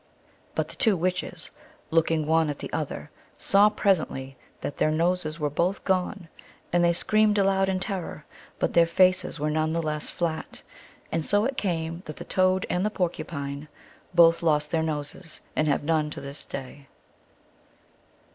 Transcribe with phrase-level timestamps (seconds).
[0.55, 1.51] But the two witches,
[1.91, 6.27] looking one at the other, saw presently that their noses were both gone,
[6.73, 8.25] and they screamed aloud in terror,
[8.57, 10.63] but their faces were none the less flat.
[11.11, 13.67] And so it came that the Toad and the Porcupine
[14.11, 16.87] both lost their noses and have none to this day.